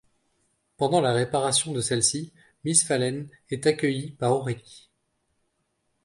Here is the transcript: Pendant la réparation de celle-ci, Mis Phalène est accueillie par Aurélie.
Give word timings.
Pendant 0.77 0.99
la 0.99 1.13
réparation 1.13 1.73
de 1.73 1.79
celle-ci, 1.79 2.33
Mis 2.65 2.73
Phalène 2.79 3.29
est 3.51 3.67
accueillie 3.67 4.09
par 4.13 4.31
Aurélie. 4.31 4.89